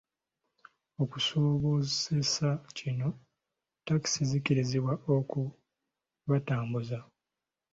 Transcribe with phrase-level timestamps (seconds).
[1.03, 3.07] Okusobozesa kino
[3.87, 6.99] takisi zikkirizibwa okubatambuza.